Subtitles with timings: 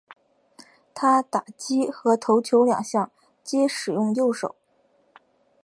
[0.95, 3.11] 他打击和投球两项
[3.43, 4.55] 皆使用右手。